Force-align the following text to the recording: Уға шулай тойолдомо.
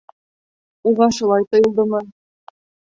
Уға 0.93 1.11
шулай 1.21 1.47
тойолдомо. 1.53 2.05